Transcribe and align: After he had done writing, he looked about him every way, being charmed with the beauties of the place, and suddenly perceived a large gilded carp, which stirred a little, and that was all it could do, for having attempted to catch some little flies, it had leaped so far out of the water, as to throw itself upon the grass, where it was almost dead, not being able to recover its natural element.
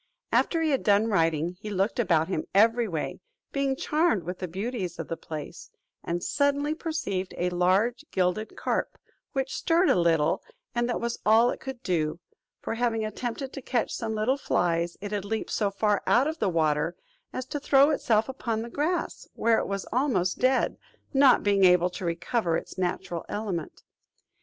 After 0.31 0.63
he 0.63 0.71
had 0.71 0.81
done 0.81 1.09
writing, 1.09 1.57
he 1.59 1.69
looked 1.69 1.99
about 1.99 2.27
him 2.27 2.45
every 2.55 2.87
way, 2.87 3.19
being 3.51 3.75
charmed 3.75 4.23
with 4.23 4.39
the 4.39 4.47
beauties 4.47 4.97
of 4.97 5.09
the 5.09 5.15
place, 5.15 5.69
and 6.03 6.23
suddenly 6.23 6.73
perceived 6.73 7.35
a 7.37 7.51
large 7.51 8.03
gilded 8.09 8.55
carp, 8.57 8.97
which 9.33 9.53
stirred 9.55 9.91
a 9.91 9.95
little, 9.99 10.41
and 10.73 10.89
that 10.89 10.99
was 10.99 11.19
all 11.23 11.51
it 11.51 11.59
could 11.59 11.83
do, 11.83 12.19
for 12.63 12.73
having 12.73 13.05
attempted 13.05 13.53
to 13.53 13.61
catch 13.61 13.93
some 13.93 14.15
little 14.15 14.37
flies, 14.37 14.97
it 15.01 15.11
had 15.11 15.23
leaped 15.23 15.51
so 15.51 15.69
far 15.69 16.01
out 16.07 16.25
of 16.25 16.39
the 16.39 16.49
water, 16.49 16.95
as 17.31 17.45
to 17.45 17.59
throw 17.59 17.91
itself 17.91 18.27
upon 18.27 18.63
the 18.63 18.71
grass, 18.71 19.27
where 19.35 19.59
it 19.59 19.67
was 19.67 19.85
almost 19.93 20.39
dead, 20.39 20.77
not 21.13 21.43
being 21.43 21.63
able 21.63 21.91
to 21.91 22.03
recover 22.05 22.57
its 22.57 22.75
natural 22.75 23.23
element. 23.29 23.83